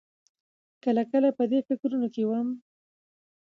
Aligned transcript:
کله 0.83 1.03
کله 1.11 1.29
په 1.37 1.43
دې 1.51 1.59
فکرونو 1.67 2.07
کې 2.13 2.23
وم. 2.29 2.47